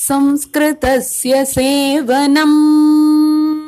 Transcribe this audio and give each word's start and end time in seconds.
संस्कृतस्य 0.00 1.44
सेवनम्। 1.44 3.60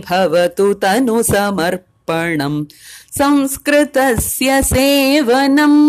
भवतु 0.08 0.68
तनु 0.82 1.16
समर्पणम् 1.32 2.58
संस्कृतस्य 3.18 4.48
सेवनम् 4.72 5.80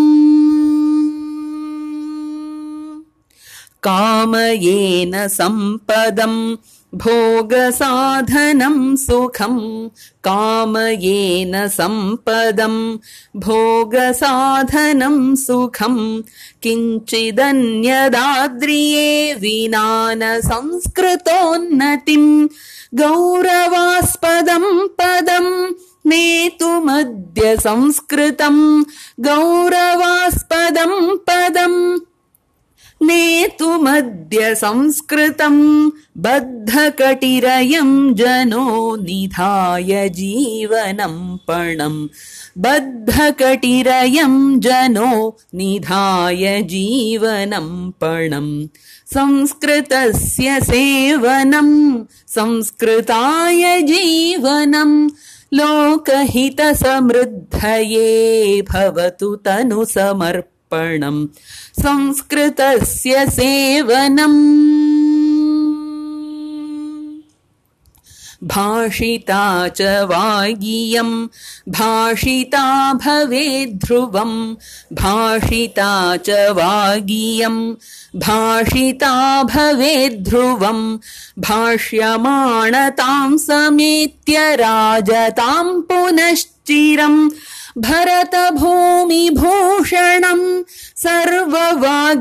कामयेन 3.84 5.28
सम्पदम् 5.28 6.56
भोगसाधनम् 6.95 8.98
सुखम् 8.98 9.90
कामयेन 10.28 11.67
सम्पदम् 11.67 12.98
भोगसाधनम् 13.36 15.36
सुखम्। 15.36 16.22
किञ्चिदन्यदाद्रिये 16.64 19.34
विना 19.34 20.14
न 20.14 20.42
संस्कृतोन्नतिम् 20.42 22.47
गौरवास्पदम् 22.95 24.88
पदम् 25.02 26.09
नेतुमद्य 26.09 27.58
संस्कृतम् 27.58 28.84
गौरवास्पदम् 29.20 31.18
पदम् 31.29 32.00
नेतुमद्य 33.08 34.53
संस्कृतम् 34.56 35.62
बद्धकटिरयम् 36.25 37.94
जनो 38.19 38.66
निधाय 39.03 39.91
जीवनम् 40.19 41.19
पणम् 41.47 42.00
बद्धकटिरयम् 42.66 44.40
जनो 44.66 45.12
निधाय 45.59 46.44
जीवनम् 46.74 47.91
पणम् 48.02 48.52
संस्कृतस्य 49.16 50.59
सेवनम् 50.70 51.75
संस्कृताय 52.38 53.64
जीवनम् 53.91 54.96
लोकहितसमृद्धये 55.59 56.72
भवतु 58.70 59.30
तनु 59.46 59.81
संस्कृतस्य 61.79 63.25
सेवनम्। 63.29 64.63
भाषिता 68.44 69.67
च 69.67 69.81
वागीयम् 69.81 71.28
भाषिता 71.69 72.94
भवेद्ध्रुवम् 72.94 74.56
भाषिता 74.94 76.17
च 76.17 76.29
वागीयम् 76.29 77.75
भाषिता 78.16 79.44
भवेद्ध्रुवम् 79.44 80.97
भाष्यमाणताम् 81.40 83.38
समेत्य 83.38 84.55
राजताम् 84.55 85.81
पुनश्चिरम् 85.81 87.29
भरतभूमिभूषणम् 87.78 89.03
सर्ववाग्विभूषणम् 91.03 92.19